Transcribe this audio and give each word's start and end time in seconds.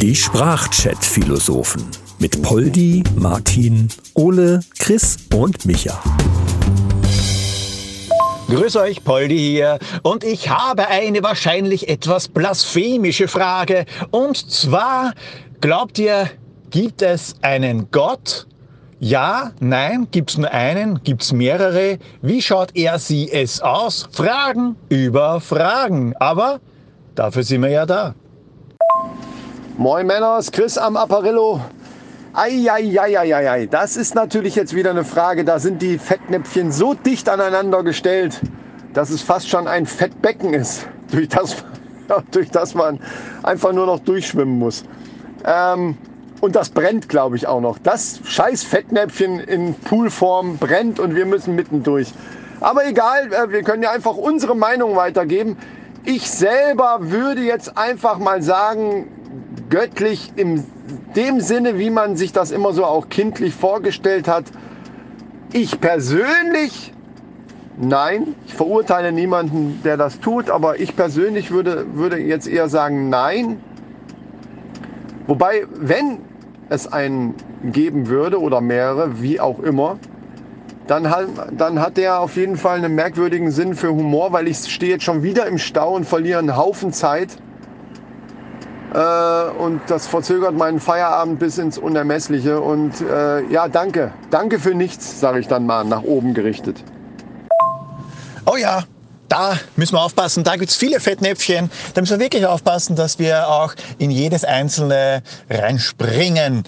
Die 0.00 0.14
Sprachchat-Philosophen 0.14 1.82
mit 2.18 2.42
Poldi, 2.42 3.02
Martin, 3.16 3.88
Ole, 4.14 4.60
Chris 4.78 5.16
und 5.34 5.64
Micha. 5.64 5.98
Grüß 8.48 8.76
euch, 8.76 9.02
Poldi 9.02 9.38
hier. 9.38 9.78
Und 10.02 10.24
ich 10.24 10.50
habe 10.50 10.88
eine 10.88 11.22
wahrscheinlich 11.22 11.88
etwas 11.88 12.28
blasphemische 12.28 13.28
Frage. 13.28 13.86
Und 14.10 14.50
zwar, 14.50 15.14
glaubt 15.60 15.98
ihr, 15.98 16.28
gibt 16.70 17.00
es 17.00 17.34
einen 17.40 17.90
Gott? 17.90 18.46
Ja, 18.98 19.52
nein, 19.60 20.06
gibt's 20.10 20.36
nur 20.36 20.50
einen, 20.50 21.02
gibt's 21.02 21.32
mehrere? 21.32 21.98
Wie 22.20 22.42
schaut 22.42 22.76
er 22.76 22.98
sie 22.98 23.30
es 23.32 23.62
aus? 23.62 24.06
Fragen 24.12 24.76
über 24.90 25.40
Fragen. 25.40 26.14
Aber 26.18 26.60
dafür 27.14 27.42
sind 27.42 27.62
wir 27.62 27.70
ja 27.70 27.86
da. 27.86 28.14
Moin 29.76 30.06
Männers, 30.06 30.52
Chris 30.52 30.76
am 30.76 30.96
Apparillo. 30.96 31.60
Eieieiei, 32.32 33.66
das 33.66 33.96
ist 33.96 34.14
natürlich 34.14 34.54
jetzt 34.54 34.74
wieder 34.74 34.90
eine 34.90 35.04
Frage. 35.04 35.44
Da 35.44 35.58
sind 35.58 35.82
die 35.82 35.98
Fettnäpfchen 35.98 36.70
so 36.70 36.94
dicht 36.94 37.28
aneinander 37.28 37.82
gestellt, 37.82 38.40
dass 38.92 39.10
es 39.10 39.22
fast 39.22 39.48
schon 39.48 39.66
ein 39.66 39.86
Fettbecken 39.86 40.54
ist, 40.54 40.86
durch 41.10 41.28
das, 41.28 41.56
durch 42.30 42.50
das 42.50 42.74
man 42.74 43.00
einfach 43.42 43.72
nur 43.72 43.86
noch 43.86 43.98
durchschwimmen 43.98 44.58
muss. 44.58 44.84
Ähm, 45.44 45.96
und 46.40 46.56
das 46.56 46.70
brennt, 46.70 47.08
glaube 47.08 47.36
ich, 47.36 47.46
auch 47.46 47.60
noch. 47.60 47.78
Das 47.78 48.20
scheiß 48.24 48.62
Fettnäpfchen 48.62 49.40
in 49.40 49.74
Poolform 49.74 50.56
brennt 50.58 51.00
und 51.00 51.14
wir 51.14 51.26
müssen 51.26 51.54
mittendurch. 51.54 52.12
Aber 52.60 52.86
egal, 52.86 53.32
äh, 53.32 53.50
wir 53.50 53.62
können 53.62 53.82
ja 53.82 53.90
einfach 53.90 54.14
unsere 54.14 54.54
Meinung 54.54 54.94
weitergeben. 54.94 55.56
Ich 56.04 56.30
selber 56.30 56.98
würde 57.00 57.42
jetzt 57.42 57.76
einfach 57.76 58.18
mal 58.18 58.42
sagen, 58.42 59.08
göttlich 59.68 60.32
im 60.36 60.64
dem 61.14 61.40
Sinne, 61.40 61.78
wie 61.78 61.90
man 61.90 62.16
sich 62.16 62.32
das 62.32 62.50
immer 62.50 62.72
so 62.72 62.84
auch 62.84 63.08
kindlich 63.08 63.54
vorgestellt 63.54 64.28
hat. 64.28 64.44
Ich 65.52 65.80
persönlich, 65.80 66.92
nein, 67.76 68.34
ich 68.46 68.54
verurteile 68.54 69.12
niemanden, 69.12 69.80
der 69.84 69.96
das 69.96 70.20
tut, 70.20 70.50
aber 70.50 70.80
ich 70.80 70.96
persönlich 70.96 71.50
würde, 71.50 71.86
würde 71.94 72.18
jetzt 72.18 72.46
eher 72.46 72.68
sagen, 72.68 73.08
nein. 73.08 73.60
Wobei, 75.26 75.66
wenn 75.72 76.18
es 76.68 76.92
einen 76.92 77.34
geben 77.64 78.08
würde 78.08 78.40
oder 78.40 78.60
mehrere, 78.60 79.20
wie 79.20 79.40
auch 79.40 79.60
immer, 79.60 79.98
dann 80.90 81.08
hat, 81.08 81.28
dann 81.52 81.80
hat 81.80 81.96
der 81.96 82.18
auf 82.18 82.34
jeden 82.34 82.56
Fall 82.56 82.78
einen 82.78 82.96
merkwürdigen 82.96 83.52
Sinn 83.52 83.76
für 83.76 83.90
Humor, 83.90 84.32
weil 84.32 84.48
ich 84.48 84.58
stehe 84.58 84.90
jetzt 84.94 85.04
schon 85.04 85.22
wieder 85.22 85.46
im 85.46 85.56
Stau 85.56 85.94
und 85.94 86.04
verliere 86.04 86.40
einen 86.40 86.56
Haufen 86.56 86.92
Zeit 86.92 87.28
äh, 88.92 89.50
und 89.58 89.80
das 89.86 90.08
verzögert 90.08 90.54
meinen 90.54 90.80
Feierabend 90.80 91.38
bis 91.38 91.58
ins 91.58 91.78
Unermessliche. 91.78 92.60
Und 92.60 93.00
äh, 93.02 93.44
ja, 93.52 93.68
danke. 93.68 94.12
Danke 94.30 94.58
für 94.58 94.74
nichts, 94.74 95.20
sage 95.20 95.38
ich 95.38 95.46
dann 95.46 95.64
mal, 95.64 95.84
nach 95.84 96.02
oben 96.02 96.34
gerichtet. 96.34 96.82
Oh 98.46 98.56
ja, 98.56 98.82
da 99.28 99.56
müssen 99.76 99.94
wir 99.94 100.02
aufpassen. 100.02 100.42
Da 100.42 100.56
gibt 100.56 100.70
es 100.70 100.76
viele 100.76 100.98
Fettnäpfchen. 100.98 101.70
Da 101.94 102.00
müssen 102.00 102.18
wir 102.18 102.24
wirklich 102.24 102.46
aufpassen, 102.46 102.96
dass 102.96 103.20
wir 103.20 103.48
auch 103.48 103.74
in 103.98 104.10
jedes 104.10 104.44
einzelne 104.44 105.22
reinspringen. 105.48 106.64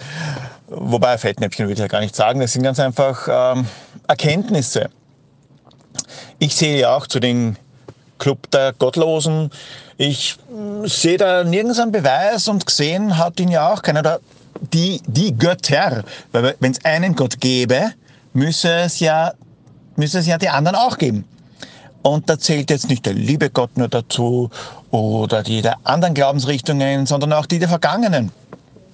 Wobei 0.75 1.19
Fettnäpfchen 1.19 1.67
würde 1.67 1.75
ich 1.75 1.78
ja 1.81 1.87
gar 1.87 2.01
nicht 2.01 2.17
sagen. 2.17 2.41
Das 2.41 2.53
sind 2.53 2.62
ganz 2.62 2.81
einfach 2.81 3.28
ähm, 3.31 3.67
Erkenntnisse. 4.09 4.89
Ich 6.39 6.56
sehe 6.56 6.79
ja 6.79 6.97
auch 6.97 7.06
zu 7.06 7.20
den 7.20 7.56
Club 8.19 8.51
der 8.51 8.73
Gottlosen. 8.73 9.51
Ich 9.98 10.37
hm, 10.48 10.87
sehe 10.87 11.19
da 11.19 11.45
nirgends 11.45 11.79
einen 11.79 11.92
Beweis 11.92 12.48
und 12.48 12.64
gesehen 12.67 13.19
hat 13.19 13.39
ihn 13.39 13.51
ja 13.51 13.73
auch 13.73 13.83
keiner. 13.83 14.20
Die, 14.73 15.03
die 15.06 15.37
Götter, 15.37 16.05
weil 16.31 16.55
wenn 16.61 16.73
es 16.73 16.84
einen 16.84 17.17
Gott 17.17 17.41
gäbe, 17.41 17.92
müsse 18.33 18.70
es, 18.73 19.01
ja, 19.01 19.33
müsse 19.96 20.20
es 20.20 20.27
ja 20.27 20.39
die 20.39 20.48
anderen 20.48 20.77
auch 20.77 20.98
geben. 20.98 21.25
Und 22.02 22.29
da 22.29 22.39
zählt 22.39 22.70
jetzt 22.70 22.89
nicht 22.89 23.05
der 23.07 23.14
liebe 23.14 23.51
Gott 23.51 23.77
nur 23.77 23.89
dazu 23.89 24.51
oder 24.91 25.42
die 25.42 25.63
der 25.63 25.79
anderen 25.85 26.14
Glaubensrichtungen, 26.14 27.07
sondern 27.07 27.33
auch 27.33 27.46
die 27.46 27.58
der 27.58 27.69
vergangenen. 27.69 28.30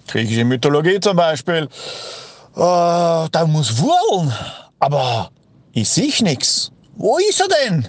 Griechische 0.08 0.44
Mythologie 0.44 0.98
zum 1.00 1.16
Beispiel. 1.16 1.69
Äh, 2.56 3.28
da 3.30 3.46
muss 3.46 3.78
wurlen. 3.78 4.32
Aber 4.80 5.30
ich 5.72 5.88
sehe 5.88 6.12
nichts. 6.22 6.72
Wo 6.96 7.19
ist 7.19 7.41
er 7.41 7.48
denn? 7.48 7.88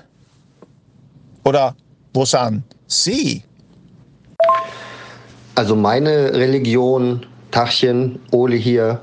Oder 1.43 1.75
wo 2.13 2.25
sind 2.25 2.63
Sie? 2.87 3.43
Also 5.55 5.75
meine 5.75 6.33
Religion, 6.33 7.25
Tachchen, 7.51 8.19
Ole 8.31 8.55
hier, 8.55 9.01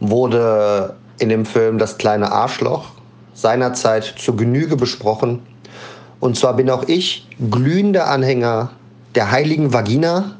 wurde 0.00 0.96
in 1.18 1.28
dem 1.28 1.46
Film 1.46 1.78
Das 1.78 1.98
kleine 1.98 2.30
Arschloch 2.30 2.90
seinerzeit 3.34 4.14
zur 4.18 4.36
Genüge 4.36 4.76
besprochen. 4.76 5.42
Und 6.20 6.36
zwar 6.36 6.54
bin 6.54 6.68
auch 6.70 6.84
ich 6.88 7.28
glühender 7.50 8.08
Anhänger 8.08 8.70
der 9.14 9.30
heiligen 9.30 9.72
Vagina 9.72 10.37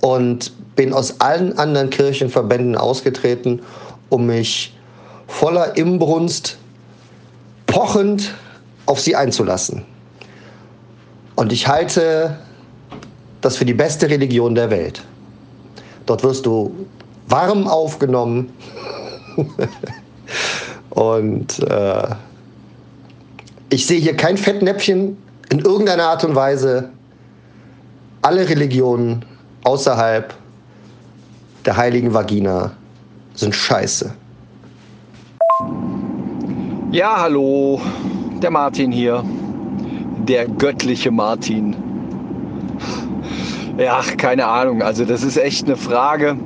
und 0.00 0.52
bin 0.76 0.92
aus 0.92 1.20
allen 1.20 1.58
anderen 1.58 1.90
Kirchenverbänden 1.90 2.76
ausgetreten, 2.76 3.62
um 4.08 4.26
mich 4.26 4.76
voller 5.26 5.76
Imbrunst 5.76 6.58
pochend 7.66 8.34
auf 8.86 9.00
sie 9.00 9.16
einzulassen. 9.16 9.84
Und 11.34 11.52
ich 11.52 11.66
halte 11.66 12.38
das 13.40 13.56
für 13.56 13.64
die 13.64 13.74
beste 13.74 14.08
Religion 14.08 14.54
der 14.54 14.70
Welt. 14.70 15.02
Dort 16.06 16.22
wirst 16.22 16.46
du 16.46 16.74
warm 17.28 17.66
aufgenommen 17.66 18.52
und 20.90 21.58
äh, 21.60 22.08
ich 23.68 23.86
sehe 23.86 24.00
hier 24.00 24.16
kein 24.16 24.36
Fettnäpfchen 24.36 25.16
in 25.50 25.58
irgendeiner 25.58 26.04
Art 26.04 26.24
und 26.24 26.34
Weise. 26.34 26.90
Alle 28.22 28.48
Religionen 28.48 29.24
außerhalb 29.66 30.32
der 31.64 31.76
heiligen 31.76 32.14
Vagina 32.14 32.70
sind 33.34 33.52
scheiße. 33.52 34.14
Ja, 36.92 37.20
hallo 37.20 37.80
der 38.40 38.52
Martin 38.52 38.92
hier. 38.92 39.24
Der 40.28 40.46
göttliche 40.46 41.10
Martin. 41.10 41.74
Ja, 43.76 44.02
keine 44.16 44.46
Ahnung. 44.46 44.82
Also 44.82 45.04
das 45.04 45.24
ist 45.24 45.36
echt 45.36 45.66
eine 45.66 45.76
Frage, 45.76 46.36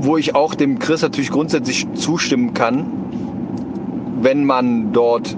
wo 0.00 0.16
ich 0.16 0.34
auch 0.34 0.54
dem 0.54 0.78
Chris 0.78 1.02
natürlich 1.02 1.30
grundsätzlich 1.30 1.86
zustimmen 1.94 2.54
kann, 2.54 2.86
wenn 4.22 4.46
man 4.46 4.92
dort, 4.92 5.36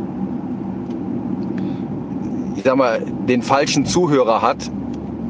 ich 2.55 2.63
sag 2.63 2.77
mal, 2.77 3.01
den 3.29 3.43
falschen 3.43 3.85
Zuhörer 3.85 4.41
hat 4.41 4.71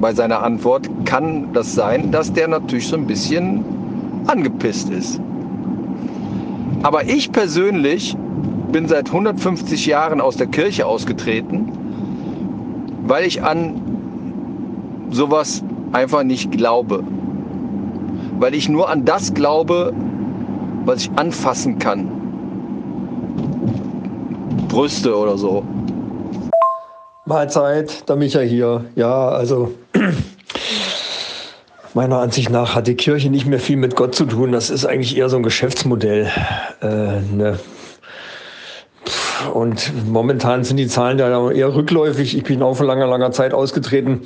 bei 0.00 0.12
seiner 0.12 0.43
Antwort, 0.43 0.88
kann 1.05 1.53
das 1.53 1.75
sein, 1.75 2.10
dass 2.10 2.32
der 2.32 2.49
natürlich 2.49 2.88
so 2.88 2.97
ein 2.97 3.06
bisschen 3.06 3.65
angepisst 4.27 4.91
ist. 4.91 5.21
Aber 6.82 7.05
ich 7.05 7.32
persönlich 7.32 8.16
bin 8.72 8.88
seit 8.88 9.09
150 9.09 9.87
Jahren 9.87 10.21
aus 10.21 10.37
der 10.37 10.49
Kirche 10.49 10.87
ausgetreten, 10.87 11.72
weil 13.06 13.25
ich 13.25 13.43
an 13.43 13.81
sowas 15.10 15.62
einfach 15.93 16.25
nicht 16.25 16.50
glaube. 16.50 17.05
Weil 18.38 18.55
ich 18.55 18.69
nur 18.69 18.91
an 18.91 19.05
das 19.05 19.32
glaube, 19.32 19.93
was 20.84 21.03
ich 21.03 21.11
anfassen 21.16 21.78
kann. 21.78 22.11
Brüste 24.69 25.16
oder 25.16 25.38
so. 25.38 25.62
Mahlzeit, 27.26 28.08
der 28.08 28.16
Micha 28.16 28.40
hier. 28.40 28.84
Ja, 28.96 29.28
also 29.28 29.75
meiner 31.94 32.19
Ansicht 32.19 32.50
nach 32.50 32.75
hat 32.75 32.87
die 32.87 32.96
Kirche 32.96 33.31
nicht 33.31 33.46
mehr 33.46 33.60
viel 33.60 33.76
mit 33.76 33.96
Gott 33.96 34.14
zu 34.14 34.26
tun. 34.26 34.52
Das 34.52 34.69
ist 34.69 34.84
eigentlich 34.84 35.16
eher 35.16 35.28
so 35.28 35.37
ein 35.37 35.43
Geschäftsmodell. 35.43 36.31
Äh, 36.81 36.87
eine 36.87 37.58
und 39.52 39.93
momentan 40.10 40.64
sind 40.64 40.76
die 40.76 40.87
Zahlen 40.87 41.19
ja 41.19 41.50
eher 41.50 41.75
rückläufig. 41.75 42.37
Ich 42.37 42.44
bin 42.44 42.62
auch 42.62 42.75
vor 42.75 42.87
langer, 42.87 43.06
langer 43.06 43.32
Zeit 43.32 43.52
ausgetreten. 43.52 44.22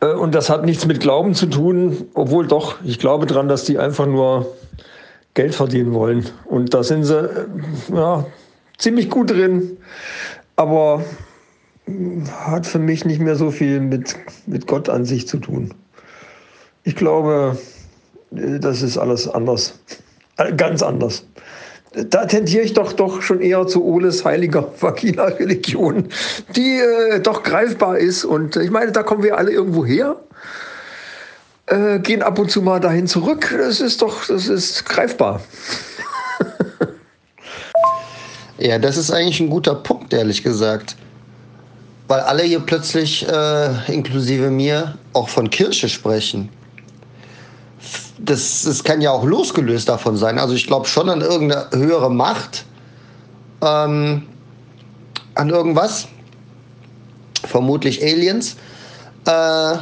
Äh, 0.00 0.08
und 0.08 0.34
das 0.34 0.50
hat 0.50 0.64
nichts 0.64 0.86
mit 0.86 1.00
Glauben 1.00 1.34
zu 1.34 1.46
tun, 1.46 2.06
obwohl 2.14 2.46
doch, 2.46 2.76
ich 2.84 2.98
glaube 2.98 3.26
dran, 3.26 3.48
dass 3.48 3.64
die 3.64 3.78
einfach 3.78 4.06
nur 4.06 4.52
Geld 5.34 5.54
verdienen 5.54 5.92
wollen. 5.92 6.26
Und 6.44 6.74
da 6.74 6.82
sind 6.82 7.04
sie 7.04 7.18
äh, 7.18 7.46
ja, 7.94 8.26
ziemlich 8.78 9.10
gut 9.10 9.30
drin. 9.30 9.76
Aber 10.56 11.02
hat 12.30 12.66
für 12.66 12.78
mich 12.78 13.04
nicht 13.04 13.20
mehr 13.20 13.36
so 13.36 13.50
viel 13.50 13.80
mit, 13.80 14.16
mit 14.46 14.66
Gott 14.66 14.88
an 14.88 15.04
sich 15.04 15.28
zu 15.28 15.38
tun. 15.38 15.72
Ich 16.84 16.96
glaube, 16.96 17.58
äh, 18.34 18.58
das 18.58 18.82
ist 18.82 18.98
alles 18.98 19.28
anders. 19.28 19.78
Ganz 20.56 20.82
anders. 20.82 21.24
da 21.92 22.26
tendiere 22.26 22.62
ich 22.62 22.74
doch, 22.74 22.92
doch 22.92 23.22
schon 23.22 23.40
eher 23.40 23.66
zu 23.66 23.84
Oles 23.84 24.24
heiliger 24.24 24.68
Vagina-Religion, 24.80 26.08
die 26.54 26.78
äh, 26.78 27.20
doch 27.20 27.42
greifbar 27.42 27.98
ist. 27.98 28.24
Und 28.24 28.56
ich 28.56 28.70
meine, 28.70 28.92
da 28.92 29.02
kommen 29.02 29.22
wir 29.22 29.38
alle 29.38 29.52
irgendwo 29.52 29.86
her, 29.86 30.16
äh, 31.66 32.00
gehen 32.00 32.22
ab 32.22 32.38
und 32.38 32.50
zu 32.50 32.62
mal 32.62 32.80
dahin 32.80 33.06
zurück. 33.06 33.54
Das 33.56 33.80
ist 33.80 34.02
doch, 34.02 34.26
das 34.26 34.48
ist 34.48 34.84
greifbar. 34.84 35.40
ja, 38.58 38.78
das 38.78 38.96
ist 38.96 39.10
eigentlich 39.10 39.40
ein 39.40 39.50
guter 39.50 39.76
Punkt, 39.76 40.12
ehrlich 40.12 40.42
gesagt. 40.42 40.96
Weil 42.08 42.20
alle 42.20 42.44
hier 42.44 42.60
plötzlich, 42.60 43.26
äh, 43.28 43.92
inklusive 43.92 44.50
mir, 44.50 44.96
auch 45.12 45.28
von 45.28 45.50
Kirche 45.50 45.88
sprechen 45.88 46.50
das, 48.18 48.62
das 48.62 48.82
kann 48.82 49.00
ja 49.00 49.10
auch 49.10 49.24
losgelöst 49.24 49.88
davon 49.88 50.16
sein. 50.16 50.38
Also 50.38 50.54
ich 50.54 50.66
glaube 50.66 50.86
schon 50.86 51.08
an 51.08 51.20
irgendeine 51.20 51.68
höhere 51.72 52.10
Macht, 52.10 52.64
ähm, 53.62 54.22
an 55.34 55.50
irgendwas, 55.50 56.08
vermutlich 57.44 58.02
Aliens, 58.02 58.56
äh, 59.26 59.76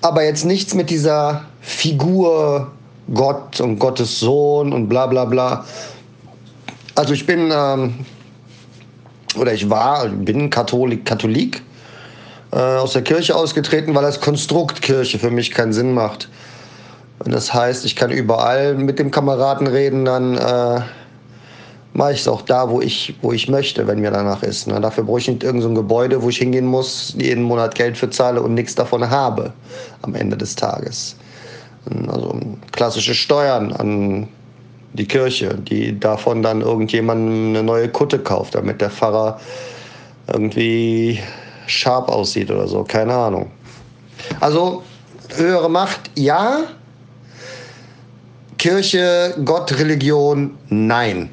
aber 0.00 0.24
jetzt 0.24 0.44
nichts 0.44 0.74
mit 0.74 0.90
dieser 0.90 1.44
Figur 1.60 2.70
Gott 3.12 3.60
und 3.60 3.78
Gottes 3.78 4.20
Sohn 4.20 4.72
und 4.72 4.88
bla 4.88 5.06
bla 5.06 5.24
bla. 5.24 5.64
Also 6.94 7.14
ich 7.14 7.26
bin, 7.26 7.50
ähm, 7.52 8.04
oder 9.36 9.52
ich 9.52 9.68
war, 9.68 10.08
bin 10.08 10.50
Katholik, 10.50 11.04
Katholik 11.04 11.62
äh, 12.52 12.56
aus 12.56 12.92
der 12.92 13.02
Kirche 13.02 13.34
ausgetreten, 13.36 13.94
weil 13.94 14.02
das 14.02 14.20
Konstrukt 14.20 14.82
Kirche 14.82 15.18
für 15.18 15.30
mich 15.30 15.50
keinen 15.50 15.72
Sinn 15.72 15.92
macht. 15.92 16.28
Und 17.18 17.32
das 17.32 17.52
heißt, 17.52 17.84
ich 17.84 17.96
kann 17.96 18.10
überall 18.10 18.74
mit 18.74 18.98
dem 18.98 19.10
Kameraden 19.10 19.66
reden, 19.66 20.04
dann 20.04 20.36
äh, 20.36 20.80
mache 21.92 22.12
ich 22.12 22.20
es 22.20 22.28
auch 22.28 22.42
da, 22.42 22.70
wo 22.70 22.80
ich, 22.80 23.16
wo 23.22 23.32
ich 23.32 23.48
möchte, 23.48 23.86
wenn 23.86 24.00
mir 24.00 24.10
danach 24.10 24.42
ist. 24.42 24.68
Ne? 24.68 24.80
Dafür 24.80 25.04
brauche 25.04 25.18
ich 25.18 25.28
nicht 25.28 25.42
irgendein 25.42 25.70
so 25.70 25.74
Gebäude, 25.74 26.22
wo 26.22 26.28
ich 26.28 26.38
hingehen 26.38 26.66
muss, 26.66 27.14
jeden 27.18 27.42
Monat 27.42 27.74
Geld 27.74 27.98
für 27.98 28.08
zahle 28.08 28.40
und 28.40 28.54
nichts 28.54 28.74
davon 28.74 29.08
habe 29.10 29.52
am 30.02 30.14
Ende 30.14 30.36
des 30.36 30.54
Tages. 30.54 31.16
Also 32.06 32.38
klassische 32.72 33.14
Steuern 33.14 33.72
an 33.72 34.28
die 34.92 35.06
Kirche, 35.06 35.54
die 35.54 35.98
davon 35.98 36.42
dann 36.42 36.60
irgendjemand 36.60 37.20
eine 37.20 37.62
neue 37.62 37.88
Kutte 37.88 38.18
kauft, 38.18 38.54
damit 38.54 38.80
der 38.80 38.90
Pfarrer 38.90 39.38
irgendwie 40.32 41.20
scharf 41.66 42.08
aussieht 42.08 42.50
oder 42.50 42.66
so, 42.66 42.84
keine 42.84 43.14
Ahnung. 43.14 43.50
Also 44.40 44.82
höhere 45.36 45.70
Macht, 45.70 46.10
ja, 46.16 46.64
Kirche, 48.56 49.34
Gott, 49.44 49.78
Religion, 49.78 50.56
nein. 50.68 51.30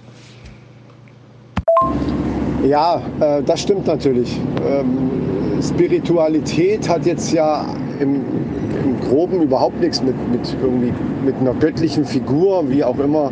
Ja, 2.64 3.02
äh, 3.20 3.42
das 3.44 3.62
stimmt 3.62 3.88
natürlich. 3.88 4.40
Ähm, 4.64 5.62
Spiritualität 5.62 6.88
hat 6.88 7.06
jetzt 7.06 7.32
ja 7.32 7.66
im, 8.00 8.24
im 8.86 9.00
Groben 9.00 9.42
überhaupt 9.42 9.80
nichts 9.82 10.02
mit, 10.02 10.16
mit, 10.32 10.56
irgendwie, 10.62 10.94
mit 11.26 11.36
einer 11.40 11.54
göttlichen 11.54 12.06
Figur, 12.06 12.70
wie 12.70 12.84
auch 12.84 13.00
immer, 13.00 13.32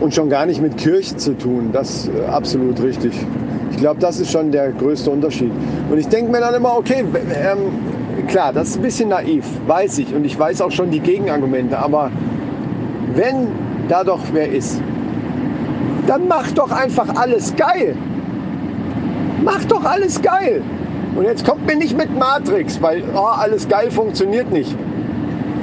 und 0.00 0.14
schon 0.14 0.28
gar 0.28 0.46
nicht 0.46 0.60
mit 0.60 0.76
Kirche 0.76 1.16
zu 1.16 1.36
tun. 1.36 1.70
Das 1.72 1.90
ist 1.90 2.08
äh, 2.08 2.26
absolut 2.26 2.82
richtig. 2.82 3.12
Ich 3.70 3.76
glaube, 3.78 4.00
das 4.00 4.20
ist 4.20 4.30
schon 4.30 4.50
der 4.50 4.72
größte 4.72 5.10
Unterschied. 5.10 5.50
Und 5.90 5.98
ich 5.98 6.08
denke 6.08 6.32
mir 6.32 6.40
dann 6.40 6.54
immer, 6.54 6.76
okay, 6.76 7.04
ähm, 7.14 8.26
klar, 8.28 8.52
das 8.52 8.70
ist 8.70 8.76
ein 8.76 8.82
bisschen 8.82 9.08
naiv, 9.10 9.44
weiß 9.66 9.98
ich. 9.98 10.14
Und 10.14 10.24
ich 10.24 10.38
weiß 10.38 10.60
auch 10.62 10.70
schon 10.70 10.90
die 10.90 11.00
Gegenargumente. 11.00 11.78
Aber 11.78 12.10
wenn 13.14 13.48
da 13.88 14.04
doch 14.04 14.20
wer 14.32 14.50
ist, 14.50 14.80
dann 16.06 16.28
mach 16.28 16.50
doch 16.52 16.70
einfach 16.70 17.08
alles 17.16 17.54
geil. 17.56 17.96
Mach 19.42 19.64
doch 19.64 19.84
alles 19.84 20.20
geil. 20.20 20.62
Und 21.16 21.24
jetzt 21.24 21.46
kommt 21.46 21.66
mir 21.66 21.76
nicht 21.76 21.96
mit 21.96 22.16
Matrix, 22.18 22.80
weil 22.82 23.04
oh, 23.14 23.18
alles 23.18 23.68
geil 23.68 23.90
funktioniert 23.90 24.50
nicht. 24.50 24.74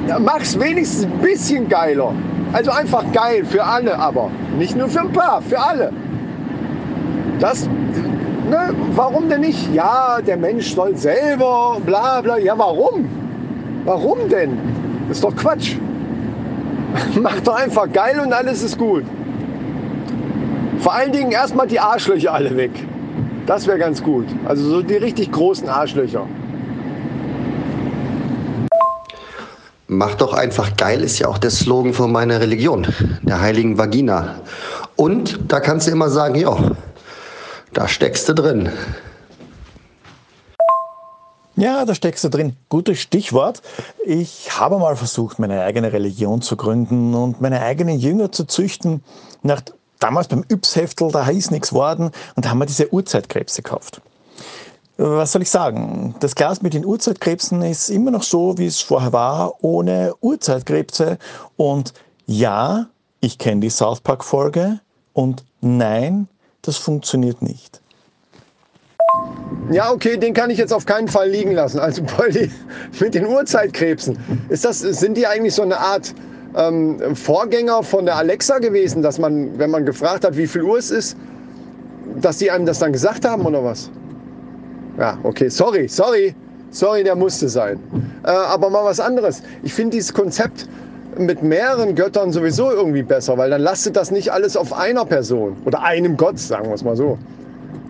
Ja, 0.08 0.18
mach's 0.18 0.58
wenigstens 0.60 1.06
ein 1.06 1.20
bisschen 1.20 1.68
geiler. 1.68 2.14
Also 2.54 2.72
einfach 2.72 3.04
geil 3.14 3.46
für 3.46 3.64
alle, 3.64 3.98
aber 3.98 4.30
nicht 4.58 4.76
nur 4.76 4.88
für 4.88 5.02
ein 5.02 5.12
paar, 5.12 5.42
für 5.42 5.60
alle. 5.60 5.92
Das, 7.40 7.68
ne, 8.50 8.74
warum 8.96 9.30
denn 9.30 9.42
nicht? 9.42 9.74
Ja, 9.74 10.20
der 10.26 10.38
Mensch 10.38 10.74
soll 10.74 10.96
selber, 10.96 11.78
bla 11.86 12.22
bla. 12.22 12.38
Ja, 12.38 12.58
warum? 12.58 13.08
Warum 13.86 14.30
denn? 14.30 14.58
Das 15.08 15.18
ist 15.18 15.24
doch 15.24 15.36
Quatsch. 15.36 15.76
Mach 17.22 17.40
doch 17.42 17.56
einfach 17.56 17.92
geil 17.92 18.20
und 18.24 18.32
alles 18.32 18.64
ist 18.64 18.78
gut. 18.78 19.04
Vor 20.80 20.94
allen 20.94 21.12
Dingen 21.12 21.32
erstmal 21.32 21.68
die 21.68 21.80
Arschlöcher 21.80 22.34
alle 22.34 22.56
weg. 22.56 22.72
Das 23.46 23.68
wäre 23.68 23.80
ganz 23.80 24.04
gut. 24.04 24.28
Also 24.46 24.70
so 24.70 24.82
die 24.82 24.96
richtig 24.96 25.32
großen 25.32 25.68
Arschlöcher. 25.68 26.28
Mach 29.88 30.16
doch 30.16 30.34
einfach 30.34 30.78
geil 30.78 31.02
ist 31.02 31.20
ja 31.20 31.28
auch 31.28 31.38
der 31.38 31.50
Slogan 31.50 31.94
von 31.94 32.14
meiner 32.14 32.40
Religion, 32.40 32.88
der 33.24 33.42
heiligen 33.42 33.78
Vagina. 33.78 34.40
Und 34.96 35.52
da 35.52 35.60
kannst 35.60 35.88
du 35.88 35.92
immer 35.92 36.10
sagen, 36.10 36.36
ja, 36.36 36.56
da 37.74 37.88
steckst 37.90 38.30
du 38.30 38.34
drin. 38.34 38.70
Ja, 41.58 41.84
da 41.84 41.94
steckst 41.94 42.24
du 42.24 42.30
drin. 42.30 42.56
Gutes 42.70 43.00
Stichwort. 43.00 43.62
Ich 44.06 44.58
habe 44.58 44.80
mal 44.80 44.96
versucht, 44.96 45.40
meine 45.40 45.62
eigene 45.62 45.92
Religion 45.92 46.42
zu 46.42 46.56
gründen 46.56 47.14
und 47.14 47.42
meine 47.42 47.62
eigenen 47.62 48.00
Jünger 48.00 48.32
zu 48.32 48.46
züchten. 48.46 49.04
Nach, 49.44 49.62
damals 50.02 50.28
beim 50.28 50.44
Yps-Heftel, 50.50 51.12
da 51.12 51.28
ist 51.30 51.52
nichts 51.52 51.72
worden 51.72 52.12
und 52.36 52.46
da 52.46 52.50
haben 52.50 52.60
wir 52.60 52.66
diese 52.66 52.94
Urzeitkrebse 52.94 53.62
gekauft. 53.62 54.02
Was 54.98 55.32
soll 55.32 55.42
ich 55.42 55.50
sagen? 55.50 56.16
Das 56.20 56.36
Glas 56.36 56.62
mit 56.62 56.74
den 56.74 56.86
Urzeitkrebsen 56.86 57.62
ist 57.64 57.90
immer 57.90 58.12
noch 58.12 58.24
so, 58.24 58.58
wie 58.58 58.68
es 58.68 58.82
vorher 58.82 59.14
war, 59.14 59.64
ohne 59.64 60.14
Urzeitkrebse. 60.20 61.18
Und 61.56 61.94
ja, 62.28 62.88
ich 63.20 63.38
kenne 63.38 63.62
die 63.62 63.70
South 63.70 64.02
Park-Folge 64.02 64.80
und 65.14 65.44
nein, 65.62 66.28
das 66.62 66.78
funktioniert 66.78 67.42
nicht. 67.42 67.82
Ja, 69.72 69.92
okay, 69.92 70.18
den 70.18 70.34
kann 70.34 70.50
ich 70.50 70.58
jetzt 70.58 70.74
auf 70.74 70.86
keinen 70.86 71.08
Fall 71.08 71.30
liegen 71.30 71.54
lassen. 71.54 71.80
Also 71.80 72.04
Polly 72.04 72.52
mit 73.00 73.16
den 73.16 73.26
Uhrzeitkrebsen. 73.26 74.20
Ist 74.50 74.66
das, 74.66 74.80
sind 74.80 75.16
die 75.16 75.26
eigentlich 75.26 75.56
so 75.56 75.62
eine 75.62 75.80
Art 75.80 76.14
ähm, 76.56 77.16
Vorgänger 77.16 77.84
von 77.84 78.06
der 78.06 78.16
Alexa 78.18 78.60
gewesen, 78.60 79.02
dass 79.02 79.20
man, 79.20 79.58
wenn 79.58 79.70
man 79.70 79.86
gefragt 79.86 80.26
hat, 80.26 80.38
wie 80.38 80.48
viel 80.48 80.64
Uhr 80.64 80.78
es 80.78 80.92
ist, 80.92 81.18
dass 82.20 82.38
die 82.38 82.52
einem 82.52 82.66
das 82.66 82.80
dann 82.80 82.92
gesagt 82.92 83.26
haben 83.26 83.46
oder 83.46 83.64
was? 83.64 83.90
Ja, 84.98 85.18
okay, 85.24 85.50
sorry, 85.50 85.88
sorry, 85.88 86.36
sorry, 86.72 87.04
der 87.04 87.16
musste 87.16 87.48
sein. 87.48 87.80
Äh, 88.24 88.30
aber 88.32 88.70
mal 88.70 88.84
was 88.84 89.00
anderes. 89.00 89.42
Ich 89.64 89.74
finde 89.74 89.92
dieses 89.92 90.14
Konzept 90.14 90.68
mit 91.18 91.42
mehreren 91.44 91.96
Göttern 91.96 92.32
sowieso 92.32 92.72
irgendwie 92.72 93.04
besser, 93.04 93.38
weil 93.38 93.50
dann 93.50 93.62
lastet 93.62 93.96
das 93.96 94.12
nicht 94.12 94.32
alles 94.32 94.56
auf 94.56 94.74
einer 94.74 95.06
Person 95.06 95.58
oder 95.66 95.82
einem 95.84 96.18
Gott, 96.18 96.40
sagen 96.40 96.68
wir 96.68 96.74
es 96.76 96.84
mal 96.84 96.96
so. 96.96 97.18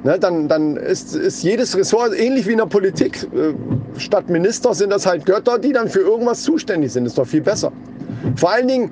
Ne, 0.03 0.17
dann 0.17 0.47
dann 0.47 0.77
ist, 0.77 1.15
ist 1.15 1.43
jedes 1.43 1.77
Ressort 1.77 2.17
ähnlich 2.17 2.47
wie 2.47 2.53
in 2.53 2.57
der 2.57 2.65
Politik. 2.65 3.23
Äh, 3.23 3.53
statt 3.99 4.29
Minister 4.29 4.73
sind 4.73 4.89
das 4.89 5.05
halt 5.05 5.25
Götter, 5.25 5.59
die 5.59 5.73
dann 5.73 5.89
für 5.89 5.99
irgendwas 5.99 6.41
zuständig 6.41 6.91
sind. 6.91 7.03
Das 7.03 7.11
ist 7.11 7.17
doch 7.19 7.27
viel 7.27 7.41
besser. 7.41 7.71
Vor 8.35 8.51
allen 8.51 8.67
Dingen, 8.67 8.91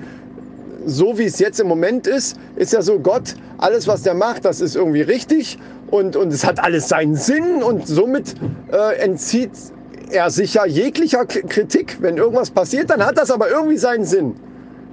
so 0.86 1.18
wie 1.18 1.26
es 1.26 1.40
jetzt 1.40 1.60
im 1.60 1.68
Moment 1.68 2.08
ist, 2.08 2.38
ist 2.56 2.74
ja 2.74 2.82
so, 2.82 3.00
Gott, 3.00 3.36
alles, 3.58 3.88
was 3.88 4.04
der 4.04 4.14
macht, 4.14 4.46
das 4.46 4.62
ist 4.62 4.76
irgendwie 4.76 5.02
richtig 5.02 5.58
und, 5.92 6.16
und 6.16 6.32
es 6.34 6.46
hat 6.46 6.64
alles 6.64 6.88
seinen 6.90 7.16
Sinn 7.16 7.64
und 7.64 7.88
somit 7.88 8.36
äh, 8.72 8.98
entzieht 9.00 9.52
er 10.12 10.30
sich 10.32 10.56
ja 10.56 10.66
jeglicher 10.66 11.26
Kritik. 11.26 11.98
Wenn 12.02 12.18
irgendwas 12.18 12.50
passiert, 12.50 12.90
dann 12.90 13.06
hat 13.06 13.18
das 13.18 13.30
aber 13.30 13.50
irgendwie 13.50 13.78
seinen 13.78 14.06
Sinn. 14.06 14.36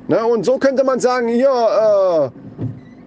Ne? 0.08 0.24
Und 0.24 0.44
so 0.44 0.58
könnte 0.58 0.84
man 0.84 1.00
sagen, 1.00 1.28
hier, 1.28 1.48
äh, 1.48 2.30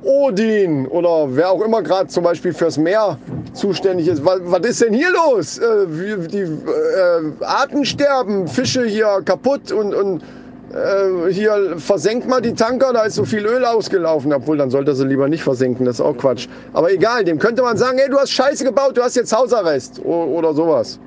Odin 0.08 0.88
oder 0.88 1.28
wer 1.36 1.52
auch 1.52 1.62
immer 1.62 1.82
gerade 1.82 2.08
zum 2.08 2.24
Beispiel 2.24 2.54
fürs 2.54 2.78
Meer 2.78 3.18
zuständig 3.54 4.08
ist. 4.08 4.24
Was, 4.24 4.66
ist 4.66 4.82
denn 4.82 4.94
hier 4.94 5.12
los? 5.12 5.58
Äh, 5.58 5.86
die 6.32 6.38
äh, 6.40 7.44
Arten 7.44 7.86
sterben, 7.86 8.48
Fische 8.48 8.86
hier 8.86 9.22
kaputt 9.26 9.72
und, 9.72 9.94
und 9.94 10.24
äh, 10.74 11.32
hier 11.32 11.76
versenkt 11.78 12.28
mal 12.28 12.42
die 12.42 12.54
Tanker, 12.54 12.94
da 12.94 13.04
ist 13.04 13.16
so 13.16 13.26
viel 13.26 13.46
Öl 13.46 13.66
ausgelaufen. 13.66 14.34
Obwohl, 14.34 14.58
dann 14.58 14.70
sollte 14.70 14.96
sie 14.96 15.06
lieber 15.06 15.28
nicht 15.28 15.44
versenken, 15.44 15.86
das 15.86 15.96
ist 15.96 16.02
auch 16.02 16.18
Quatsch. 16.18 16.48
Aber 16.74 16.92
egal, 16.92 17.24
dem 17.24 17.40
könnte 17.40 17.62
man 17.62 17.78
sagen, 17.78 17.98
hey, 17.98 18.10
du 18.10 18.18
hast 18.18 18.32
Scheiße 18.32 18.64
gebaut, 18.64 18.98
du 18.98 19.04
hast 19.04 19.16
jetzt 19.16 19.36
Hausarrest 19.36 20.00
oder 20.06 20.54
sowas. 20.54 21.00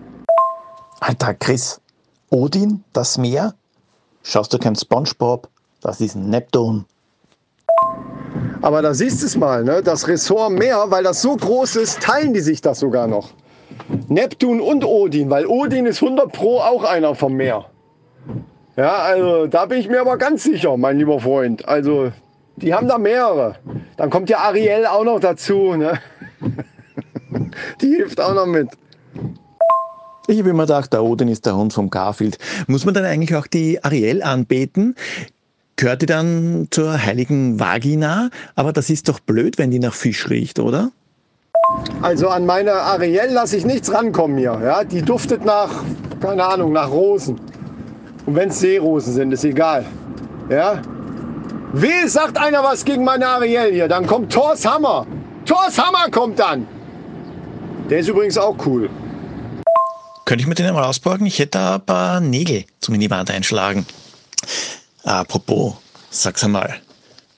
Alter, 1.00 1.34
Chris, 1.34 1.80
Odin, 2.30 2.82
das 2.92 3.18
Meer? 3.18 3.54
Schaust 4.22 4.52
du 4.52 4.58
kein 4.58 4.76
Spongebob? 4.76 5.48
Das 5.80 6.00
ist 6.00 6.14
Neptun. 6.14 6.84
Aber 8.60 8.80
da 8.82 8.94
siehst 8.94 9.22
du 9.22 9.26
es 9.26 9.36
mal, 9.36 9.64
ne? 9.64 9.82
das 9.82 10.06
Ressort 10.06 10.52
Meer, 10.52 10.84
weil 10.88 11.02
das 11.02 11.20
so 11.20 11.36
groß 11.36 11.76
ist, 11.76 12.00
teilen 12.00 12.32
die 12.32 12.40
sich 12.40 12.60
das 12.60 12.78
sogar 12.78 13.08
noch. 13.08 13.30
Neptun 14.08 14.60
und 14.60 14.84
Odin, 14.84 15.28
weil 15.30 15.46
Odin 15.46 15.86
ist 15.86 16.02
100 16.02 16.30
Pro 16.30 16.60
auch 16.60 16.84
einer 16.84 17.16
vom 17.16 17.34
Meer. 17.34 17.66
Ja, 18.76 18.96
also 18.96 19.46
da 19.46 19.66
bin 19.66 19.78
ich 19.78 19.88
mir 19.88 20.00
aber 20.00 20.16
ganz 20.16 20.44
sicher, 20.44 20.76
mein 20.76 20.98
lieber 20.98 21.20
Freund. 21.20 21.68
Also 21.68 22.12
Die 22.56 22.74
haben 22.74 22.88
da 22.88 22.98
mehrere. 22.98 23.56
Dann 23.96 24.10
kommt 24.10 24.30
ja 24.30 24.38
Ariel 24.38 24.86
auch 24.86 25.04
noch 25.04 25.20
dazu. 25.20 25.74
Ne? 25.74 25.98
Die 27.80 27.88
hilft 27.88 28.20
auch 28.20 28.34
noch 28.34 28.46
mit. 28.46 28.68
Ich 30.28 30.38
habe 30.38 30.50
immer 30.50 30.64
gedacht, 30.64 30.92
der 30.92 31.02
Odin 31.02 31.28
ist 31.28 31.46
der 31.46 31.56
Hund 31.56 31.72
vom 31.72 31.90
Garfield. 31.90 32.38
Muss 32.66 32.84
man 32.84 32.94
dann 32.94 33.04
eigentlich 33.04 33.34
auch 33.34 33.46
die 33.46 33.82
Ariel 33.82 34.22
anbeten? 34.22 34.94
Gehört 35.76 36.02
die 36.02 36.06
dann 36.06 36.68
zur 36.70 37.04
heiligen 37.04 37.58
Vagina? 37.58 38.30
Aber 38.54 38.72
das 38.72 38.88
ist 38.88 39.08
doch 39.08 39.18
blöd, 39.18 39.58
wenn 39.58 39.70
die 39.70 39.80
nach 39.80 39.94
Fisch 39.94 40.30
riecht, 40.30 40.60
oder? 40.60 40.92
Also 42.02 42.28
an 42.28 42.46
meine 42.46 42.72
Ariel 42.72 43.30
lasse 43.30 43.56
ich 43.56 43.64
nichts 43.64 43.92
rankommen 43.92 44.36
hier. 44.38 44.60
Ja? 44.62 44.84
Die 44.84 45.02
duftet 45.02 45.44
nach, 45.44 45.70
keine 46.20 46.44
Ahnung, 46.44 46.72
nach 46.72 46.90
Rosen. 46.90 47.40
Und 48.26 48.36
wenn 48.36 48.48
es 48.50 48.60
Seerosen 48.60 49.14
sind, 49.14 49.32
ist 49.32 49.44
egal. 49.44 49.84
Ja? 50.48 50.82
Weh, 51.72 52.06
sagt 52.06 52.38
einer 52.38 52.62
was 52.62 52.84
gegen 52.84 53.04
meine 53.04 53.26
Ariel 53.26 53.72
hier, 53.72 53.88
dann 53.88 54.06
kommt 54.06 54.32
Thors 54.32 54.64
Hammer. 54.64 55.06
Thors 55.46 55.78
Hammer 55.78 56.10
kommt 56.10 56.38
dann. 56.38 56.66
Der 57.88 57.98
ist 57.98 58.08
übrigens 58.08 58.38
auch 58.38 58.56
cool. 58.66 58.88
Könnte 60.24 60.42
ich 60.42 60.48
mir 60.48 60.54
den 60.54 60.72
mal 60.72 60.84
ausborgen? 60.84 61.26
Ich 61.26 61.38
hätte 61.38 61.58
da 61.58 61.74
ein 61.74 61.86
paar 61.86 62.20
Nägel 62.20 62.64
zum 62.80 62.94
in 62.94 63.00
die 63.00 63.10
Wand 63.10 63.30
einschlagen. 63.30 63.84
Apropos, 65.02 65.74
sag's 66.10 66.44
einmal. 66.44 66.80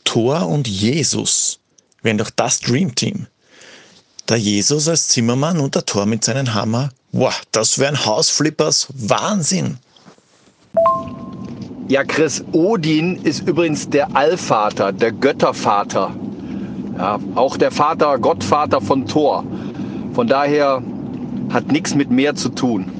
Thor 0.05 0.47
und 0.47 0.69
Jesus 0.69 1.59
wären 2.03 2.19
doch 2.19 2.31
das 2.31 2.61
Dreamteam. 2.61 3.27
Der 4.29 4.37
Jesus 4.37 4.89
als 4.89 5.09
Zimmermann 5.09 5.61
und 5.61 5.75
der 5.75 5.87
Thor 5.87 6.07
mit 6.07 6.25
seinem 6.25 6.53
Hammer. 6.55 6.91
Boah, 7.13 7.33
das 7.53 7.79
wären 7.79 8.05
Hausflippers. 8.05 8.89
Wahnsinn. 8.91 9.79
Ja, 11.89 12.03
Chris, 12.03 12.43
Odin 12.53 13.21
ist 13.25 13.47
übrigens 13.47 13.91
der 13.91 14.17
Allvater, 14.17 14.91
der 14.91 15.13
Göttervater. 15.13 16.11
Ja, 16.97 17.19
auch 17.35 17.57
der 17.57 17.71
Vater, 17.71 18.19
Gottvater 18.19 18.81
von 18.81 19.07
Thor. 19.07 19.45
Von 20.15 20.27
daher 20.27 20.83
hat 21.53 21.71
nichts 21.71 21.95
mit 21.95 22.11
mehr 22.11 22.35
zu 22.35 22.49
tun. 22.49 22.91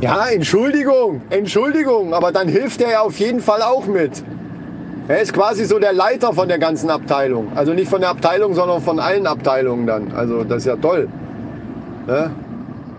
Ja, 0.00 0.26
Entschuldigung, 0.26 1.22
Entschuldigung, 1.30 2.12
aber 2.12 2.30
dann 2.30 2.46
hilft 2.48 2.82
er 2.82 2.90
ja 2.90 3.00
auf 3.00 3.18
jeden 3.18 3.40
Fall 3.40 3.62
auch 3.62 3.86
mit. 3.86 4.22
Er 5.08 5.20
ist 5.20 5.32
quasi 5.32 5.64
so 5.64 5.78
der 5.78 5.92
Leiter 5.92 6.32
von 6.34 6.48
der 6.48 6.58
ganzen 6.58 6.90
Abteilung. 6.90 7.52
Also 7.54 7.72
nicht 7.72 7.88
von 7.88 8.00
der 8.00 8.10
Abteilung, 8.10 8.54
sondern 8.54 8.82
von 8.82 8.98
allen 8.98 9.26
Abteilungen 9.26 9.86
dann. 9.86 10.12
Also 10.12 10.44
das 10.44 10.58
ist 10.58 10.66
ja 10.66 10.76
toll. 10.76 11.08
Ne? 12.06 12.30